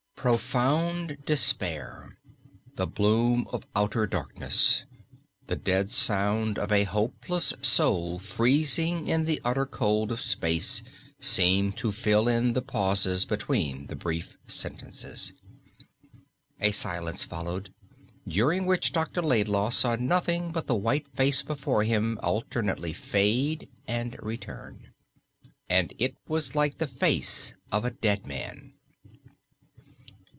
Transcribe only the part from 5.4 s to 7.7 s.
the dead sound of a hopeless